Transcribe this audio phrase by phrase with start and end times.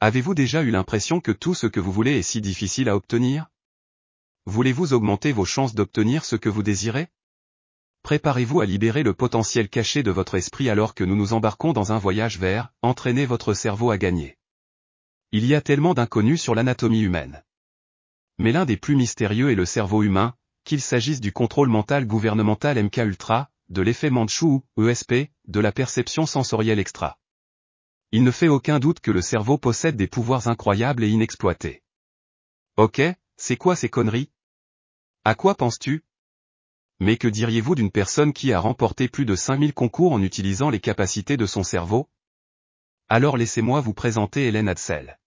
[0.00, 3.48] Avez-vous déjà eu l'impression que tout ce que vous voulez est si difficile à obtenir?
[4.46, 7.08] Voulez-vous augmenter vos chances d'obtenir ce que vous désirez?
[8.04, 11.90] Préparez-vous à libérer le potentiel caché de votre esprit alors que nous nous embarquons dans
[11.90, 14.38] un voyage vers entraîner votre cerveau à gagner.
[15.32, 17.42] Il y a tellement d'inconnus sur l'anatomie humaine.
[18.38, 22.80] Mais l'un des plus mystérieux est le cerveau humain, qu'il s'agisse du contrôle mental gouvernemental
[22.80, 27.18] MK Ultra, de l'effet Manchou, ESP, de la perception sensorielle extra.
[28.10, 31.82] Il ne fait aucun doute que le cerveau possède des pouvoirs incroyables et inexploités.
[32.78, 33.02] Ok,
[33.36, 34.30] c'est quoi ces conneries?
[35.24, 36.06] À quoi penses-tu?
[37.00, 40.80] Mais que diriez-vous d'une personne qui a remporté plus de 5000 concours en utilisant les
[40.80, 42.08] capacités de son cerveau?
[43.10, 45.18] Alors laissez-moi vous présenter Hélène Hadsel.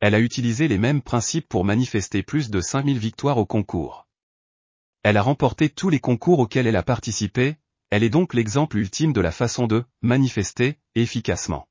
[0.00, 4.06] Elle a utilisé les mêmes principes pour manifester plus de 5000 victoires au concours.
[5.02, 7.56] Elle a remporté tous les concours auxquels elle a participé,
[7.88, 11.66] elle est donc l'exemple ultime de la façon de manifester efficacement.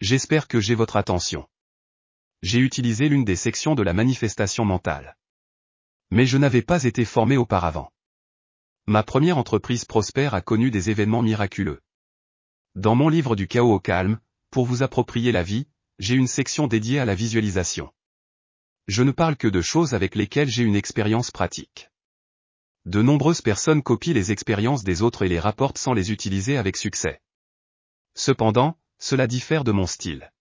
[0.00, 1.48] J'espère que j'ai votre attention.
[2.42, 5.16] J'ai utilisé l'une des sections de la manifestation mentale.
[6.10, 7.92] Mais je n'avais pas été formé auparavant.
[8.86, 11.80] Ma première entreprise prospère a connu des événements miraculeux.
[12.74, 15.66] Dans mon livre du chaos au calme, pour vous approprier la vie,
[15.98, 17.92] j'ai une section dédiée à la visualisation.
[18.88, 21.90] Je ne parle que de choses avec lesquelles j'ai une expérience pratique.
[22.84, 26.76] De nombreuses personnes copient les expériences des autres et les rapportent sans les utiliser avec
[26.76, 27.22] succès.
[28.14, 30.32] Cependant, cela diffère de mon style.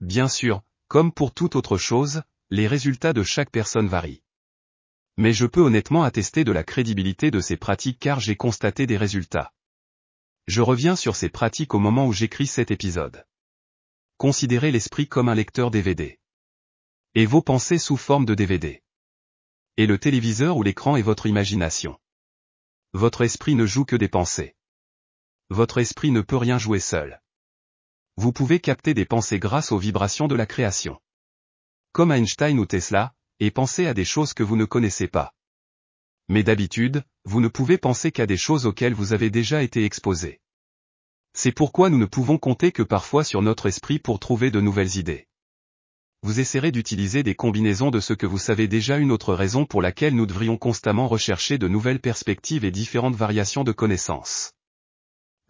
[0.00, 4.24] Bien sûr, comme pour toute autre chose, les résultats de chaque personne varient.
[5.16, 8.96] Mais je peux honnêtement attester de la crédibilité de ces pratiques car j'ai constaté des
[8.96, 9.54] résultats.
[10.48, 13.24] Je reviens sur ces pratiques au moment où j'écris cet épisode.
[14.16, 16.18] Considérez l'esprit comme un lecteur DVD.
[17.14, 18.82] Et vos pensées sous forme de DVD.
[19.76, 21.96] Et le téléviseur ou l'écran est votre imagination.
[22.92, 24.56] Votre esprit ne joue que des pensées.
[25.48, 27.20] Votre esprit ne peut rien jouer seul
[28.18, 30.98] vous pouvez capter des pensées grâce aux vibrations de la création.
[31.92, 35.34] Comme Einstein ou Tesla, et penser à des choses que vous ne connaissez pas.
[36.28, 40.40] Mais d'habitude, vous ne pouvez penser qu'à des choses auxquelles vous avez déjà été exposé.
[41.32, 44.96] C'est pourquoi nous ne pouvons compter que parfois sur notre esprit pour trouver de nouvelles
[44.96, 45.28] idées.
[46.24, 49.80] Vous essaierez d'utiliser des combinaisons de ce que vous savez déjà une autre raison pour
[49.80, 54.54] laquelle nous devrions constamment rechercher de nouvelles perspectives et différentes variations de connaissances.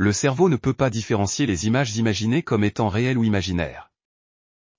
[0.00, 3.90] Le cerveau ne peut pas différencier les images imaginées comme étant réelles ou imaginaires.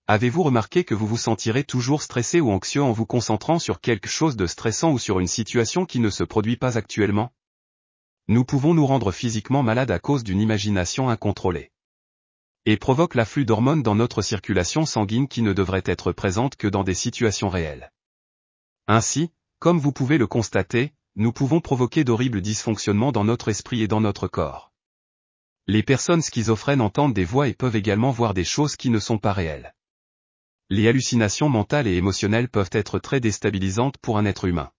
[0.08, 4.08] Avez-vous remarqué que vous vous sentirez toujours stressé ou anxieux en vous concentrant sur quelque
[4.08, 7.34] chose de stressant ou sur une situation qui ne se produit pas actuellement?
[8.30, 11.74] Nous pouvons nous rendre physiquement malades à cause d'une imagination incontrôlée.
[12.66, 16.86] Et provoque l'afflux d'hormones dans notre circulation sanguine qui ne devrait être présente que dans
[16.86, 17.92] des situations réelles.
[18.88, 23.90] Ainsi, comme vous pouvez le constater, nous pouvons provoquer d'horribles dysfonctionnements dans notre esprit et
[23.90, 24.69] dans notre corps.
[25.72, 29.20] Les personnes schizophrènes entendent des voix et peuvent également voir des choses qui ne sont
[29.20, 29.76] pas réelles.
[30.72, 34.72] Les hallucinations mentales et émotionnelles peuvent être très déstabilisantes pour un être humain.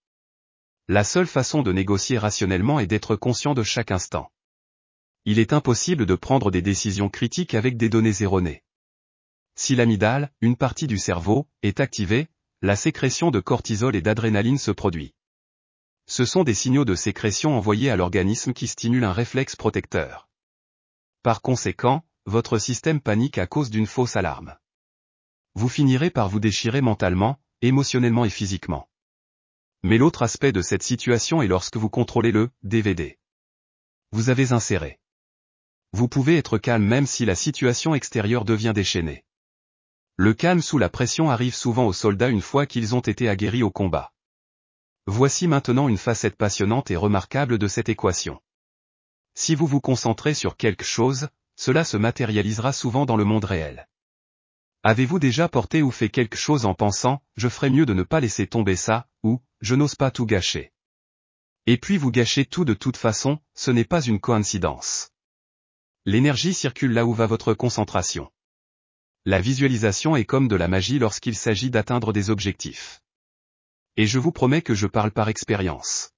[0.89, 4.33] La seule façon de négocier rationnellement est d'être conscient de chaque instant.
[5.27, 8.65] Il est impossible de prendre des décisions critiques avec des données erronées.
[9.55, 12.27] Si l'amygdale, une partie du cerveau, est activée,
[12.63, 15.15] la sécrétion de cortisol et d'adrénaline se produit.
[16.09, 20.27] Ce sont des signaux de sécrétion envoyés à l'organisme qui stimulent un réflexe protecteur.
[21.23, 24.57] Par conséquent, votre système panique à cause d'une fausse alarme.
[25.55, 28.89] Vous finirez par vous déchirer mentalement, émotionnellement et physiquement.
[29.83, 33.19] Mais l'autre aspect de cette situation est lorsque vous contrôlez le DVD.
[34.13, 34.99] Vous avez inséré.
[35.93, 39.25] Vous pouvez être calme même si la situation extérieure devient déchaînée.
[40.17, 43.63] Le calme sous la pression arrive souvent aux soldats une fois qu'ils ont été aguerris
[43.63, 44.13] au combat.
[45.07, 48.41] Voici maintenant une facette passionnante et remarquable de cette équation.
[49.43, 53.89] Si vous vous concentrez sur quelque chose, cela se matérialisera souvent dans le monde réel.
[54.83, 58.21] Avez-vous déjà porté ou fait quelque chose en pensant, je ferais mieux de ne pas
[58.21, 60.75] laisser tomber ça, ou, je n'ose pas tout gâcher.
[61.65, 65.09] Et puis vous gâchez tout de toute façon, ce n'est pas une coïncidence.
[66.05, 68.31] L'énergie circule là où va votre concentration.
[69.25, 73.01] La visualisation est comme de la magie lorsqu'il s'agit d'atteindre des objectifs.
[73.97, 76.11] Et je vous promets que je parle par expérience.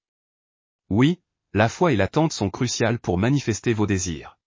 [0.89, 1.21] Oui,
[1.55, 4.39] la foi et l'attente sont cruciales pour manifester vos désirs.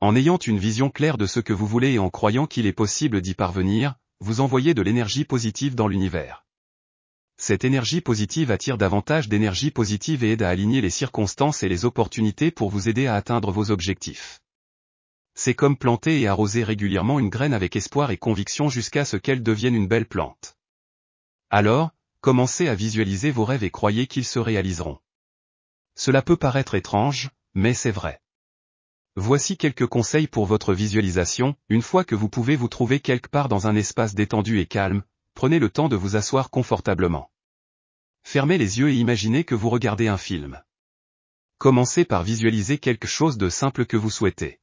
[0.00, 2.72] En ayant une vision claire de ce que vous voulez et en croyant qu'il est
[2.72, 6.46] possible d'y parvenir, vous envoyez de l'énergie positive dans l'univers.
[7.38, 11.84] Cette énergie positive attire davantage d'énergie positive et aide à aligner les circonstances et les
[11.84, 14.40] opportunités pour vous aider à atteindre vos objectifs.
[15.34, 19.42] C'est comme planter et arroser régulièrement une graine avec espoir et conviction jusqu'à ce qu'elle
[19.42, 20.56] devienne une belle plante.
[21.50, 21.90] Alors,
[22.20, 25.00] commencez à visualiser vos rêves et croyez qu'ils se réaliseront.
[25.94, 28.20] Cela peut paraître étrange, mais c'est vrai.
[29.14, 33.48] Voici quelques conseils pour votre visualisation, une fois que vous pouvez vous trouver quelque part
[33.48, 35.02] dans un espace détendu et calme,
[35.34, 37.30] prenez le temps de vous asseoir confortablement.
[38.22, 40.62] Fermez les yeux et imaginez que vous regardez un film.
[41.58, 44.60] Commencez par visualiser quelque chose de simple que vous souhaitez.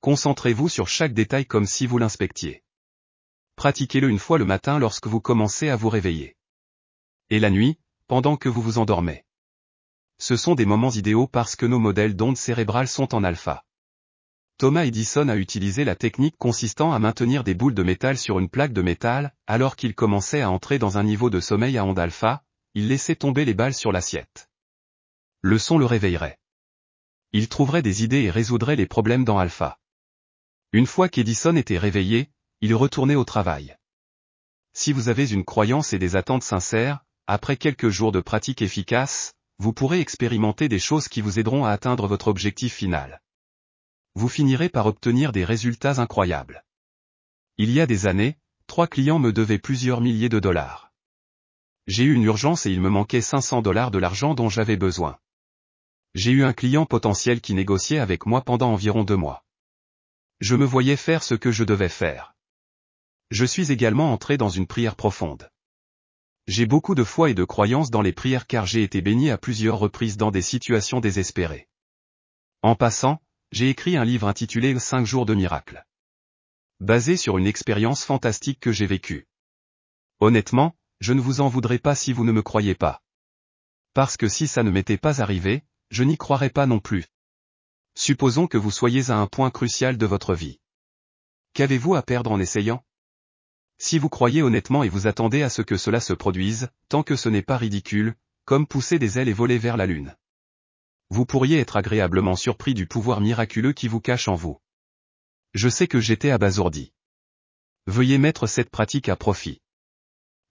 [0.00, 2.64] Concentrez-vous sur chaque détail comme si vous l'inspectiez.
[3.56, 6.36] Pratiquez-le une fois le matin lorsque vous commencez à vous réveiller.
[7.28, 9.26] Et la nuit, pendant que vous vous endormez.
[10.20, 13.64] Ce sont des moments idéaux parce que nos modèles d'ondes cérébrales sont en alpha.
[14.58, 18.50] Thomas Edison a utilisé la technique consistant à maintenir des boules de métal sur une
[18.50, 21.98] plaque de métal, alors qu'il commençait à entrer dans un niveau de sommeil à onde
[21.98, 22.44] alpha,
[22.74, 24.50] il laissait tomber les balles sur l'assiette.
[25.40, 26.38] Le son le réveillerait.
[27.32, 29.78] Il trouverait des idées et résoudrait les problèmes dans alpha.
[30.72, 32.30] Une fois qu'Edison était réveillé,
[32.60, 33.74] il retournait au travail.
[34.74, 39.32] Si vous avez une croyance et des attentes sincères, après quelques jours de pratique efficace,
[39.60, 43.20] vous pourrez expérimenter des choses qui vous aideront à atteindre votre objectif final.
[44.14, 46.64] Vous finirez par obtenir des résultats incroyables.
[47.58, 50.94] Il y a des années, trois clients me devaient plusieurs milliers de dollars.
[51.86, 55.18] J'ai eu une urgence et il me manquait 500 dollars de l'argent dont j'avais besoin.
[56.14, 59.44] J'ai eu un client potentiel qui négociait avec moi pendant environ deux mois.
[60.40, 62.34] Je me voyais faire ce que je devais faire.
[63.30, 65.50] Je suis également entré dans une prière profonde.
[66.50, 69.38] J'ai beaucoup de foi et de croyance dans les prières car j'ai été béni à
[69.38, 71.68] plusieurs reprises dans des situations désespérées.
[72.62, 75.86] En passant, j'ai écrit un livre intitulé 5 jours de miracles.
[76.80, 79.28] Basé sur une expérience fantastique que j'ai vécue.
[80.18, 83.00] Honnêtement, je ne vous en voudrais pas si vous ne me croyez pas.
[83.94, 87.06] Parce que si ça ne m'était pas arrivé, je n'y croirais pas non plus.
[87.94, 90.58] Supposons que vous soyez à un point crucial de votre vie.
[91.54, 92.84] Qu'avez-vous à perdre en essayant?
[93.80, 97.16] Si vous croyez honnêtement et vous attendez à ce que cela se produise, tant que
[97.16, 100.14] ce n'est pas ridicule, comme pousser des ailes et voler vers la lune.
[101.08, 104.60] Vous pourriez être agréablement surpris du pouvoir miraculeux qui vous cache en vous.
[105.54, 106.92] Je sais que j'étais abasourdi.
[107.86, 109.62] Veuillez mettre cette pratique à profit.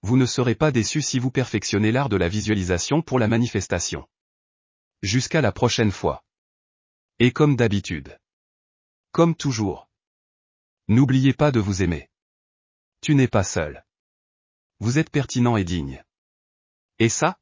[0.01, 4.07] Vous ne serez pas déçu si vous perfectionnez l'art de la visualisation pour la manifestation.
[5.03, 6.25] Jusqu'à la prochaine fois.
[7.19, 8.17] Et comme d'habitude.
[9.11, 9.87] Comme toujours.
[10.87, 12.08] N'oubliez pas de vous aimer.
[13.01, 13.85] Tu n'es pas seul.
[14.79, 16.03] Vous êtes pertinent et digne.
[16.99, 17.39] Et ça